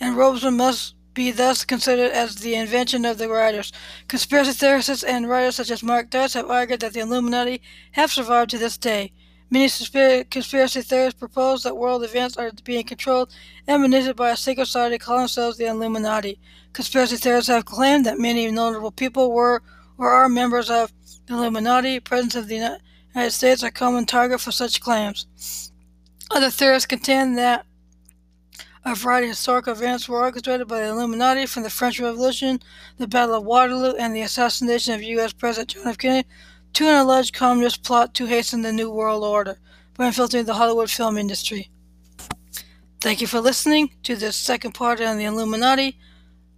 and 0.00 0.16
Robinson 0.16 0.56
must 0.56 0.94
be 1.12 1.30
thus 1.30 1.64
considered 1.64 2.12
as 2.12 2.36
the 2.36 2.54
invention 2.54 3.04
of 3.04 3.18
the 3.18 3.28
writers. 3.28 3.72
Conspiracy 4.08 4.52
theorists 4.52 5.02
and 5.02 5.28
writers 5.28 5.56
such 5.56 5.70
as 5.70 5.82
Mark 5.82 6.08
Dice 6.08 6.34
have 6.34 6.50
argued 6.50 6.80
that 6.80 6.92
the 6.94 7.00
Illuminati 7.00 7.60
have 7.92 8.10
survived 8.10 8.50
to 8.50 8.58
this 8.58 8.78
day. 8.78 9.12
Many 9.52 9.68
conspiracy 9.68 10.82
theorists 10.82 11.18
propose 11.18 11.64
that 11.64 11.76
world 11.76 12.04
events 12.04 12.36
are 12.36 12.52
being 12.62 12.84
controlled 12.84 13.32
and 13.66 13.82
manipulated 13.82 14.14
by 14.14 14.30
a 14.30 14.36
secret 14.36 14.66
society 14.66 14.96
calling 14.96 15.22
themselves 15.22 15.58
the 15.58 15.66
Illuminati. 15.66 16.38
Conspiracy 16.72 17.16
theorists 17.16 17.50
have 17.50 17.64
claimed 17.64 18.06
that 18.06 18.18
many 18.18 18.48
notable 18.48 18.92
people 18.92 19.32
were 19.32 19.60
or 19.98 20.10
are 20.10 20.28
members 20.28 20.70
of 20.70 20.92
the 21.26 21.34
Illuminati. 21.34 21.98
Presidents 21.98 22.36
of 22.36 22.46
the 22.46 22.78
United 23.12 23.32
States 23.32 23.64
are 23.64 23.68
a 23.68 23.72
common 23.72 24.06
target 24.06 24.40
for 24.40 24.52
such 24.52 24.80
claims. 24.80 25.26
Other 26.30 26.50
theorists 26.50 26.86
contend 26.86 27.36
that 27.38 27.66
a 28.84 28.94
variety 28.94 29.26
of 29.26 29.32
historical 29.32 29.72
events 29.72 30.08
were 30.08 30.20
orchestrated 30.20 30.68
by 30.68 30.78
the 30.78 30.86
Illuminati 30.86 31.44
from 31.46 31.64
the 31.64 31.70
French 31.70 31.98
Revolution, 32.00 32.60
the 32.98 33.08
Battle 33.08 33.34
of 33.34 33.44
Waterloo, 33.44 33.94
and 33.94 34.14
the 34.14 34.22
assassination 34.22 34.94
of 34.94 35.02
U.S. 35.02 35.32
President 35.32 35.70
John 35.70 35.88
F. 35.88 35.98
Kennedy 35.98 36.28
to 36.74 36.86
an 36.86 36.94
alleged 36.94 37.34
communist 37.34 37.82
plot 37.82 38.14
to 38.14 38.26
hasten 38.26 38.62
the 38.62 38.72
New 38.72 38.90
World 38.90 39.24
Order 39.24 39.58
by 39.96 40.06
infiltrating 40.06 40.46
the 40.46 40.54
Hollywood 40.54 40.90
film 40.90 41.18
industry. 41.18 41.70
Thank 43.00 43.20
you 43.20 43.26
for 43.26 43.40
listening 43.40 43.90
to 44.02 44.16
this 44.16 44.36
second 44.36 44.72
part 44.72 45.00
on 45.00 45.16
the 45.16 45.24
Illuminati. 45.24 45.98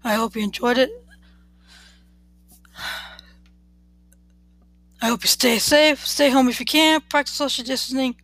I 0.04 0.14
hope 0.14 0.34
you 0.34 0.42
enjoyed 0.42 0.78
it. 0.78 0.90
I 5.00 5.06
hope 5.06 5.24
you 5.24 5.28
stay 5.28 5.58
safe, 5.58 6.06
stay 6.06 6.30
home 6.30 6.48
if 6.48 6.60
you 6.60 6.66
can, 6.66 7.00
practice 7.00 7.34
social 7.34 7.64
distancing. 7.64 8.14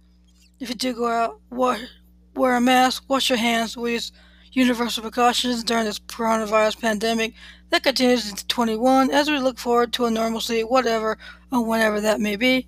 If 0.60 0.68
you 0.68 0.74
do 0.76 0.94
go 0.94 1.08
out, 1.08 1.40
wear, 1.50 2.56
a 2.56 2.60
mask, 2.60 3.04
wash 3.08 3.30
your 3.30 3.38
hands, 3.38 3.76
we 3.76 3.94
use 3.94 4.12
universal 4.58 5.02
precautions 5.02 5.62
during 5.62 5.84
this 5.84 6.00
coronavirus 6.00 6.80
pandemic 6.80 7.32
that 7.70 7.84
continues 7.84 8.28
into 8.28 8.46
21 8.48 9.10
as 9.10 9.30
we 9.30 9.38
look 9.38 9.58
forward 9.58 9.92
to 9.92 10.06
a 10.06 10.10
normalcy, 10.10 10.62
whatever 10.62 11.16
or 11.52 11.64
whenever 11.64 12.00
that 12.00 12.20
may 12.20 12.36
be. 12.36 12.66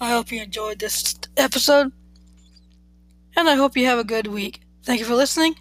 I 0.00 0.10
hope 0.10 0.30
you 0.30 0.40
enjoyed 0.40 0.78
this 0.78 1.16
episode, 1.36 1.92
and 3.36 3.48
I 3.48 3.56
hope 3.56 3.76
you 3.76 3.86
have 3.86 3.98
a 3.98 4.04
good 4.04 4.28
week. 4.28 4.60
Thank 4.84 5.00
you 5.00 5.06
for 5.06 5.14
listening. 5.14 5.56